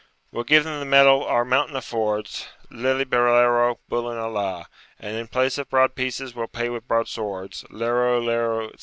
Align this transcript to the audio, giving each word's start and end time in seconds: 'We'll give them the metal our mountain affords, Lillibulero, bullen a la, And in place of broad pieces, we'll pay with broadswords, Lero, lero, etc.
'We'll 0.31 0.45
give 0.45 0.63
them 0.63 0.79
the 0.79 0.85
metal 0.87 1.23
our 1.25 1.45
mountain 1.45 1.75
affords, 1.75 2.47
Lillibulero, 2.71 3.77
bullen 3.87 4.17
a 4.17 4.27
la, 4.29 4.65
And 4.99 5.15
in 5.15 5.27
place 5.27 5.59
of 5.59 5.69
broad 5.69 5.93
pieces, 5.93 6.33
we'll 6.33 6.47
pay 6.47 6.69
with 6.69 6.87
broadswords, 6.87 7.65
Lero, 7.69 8.19
lero, 8.19 8.61
etc. 8.69 8.79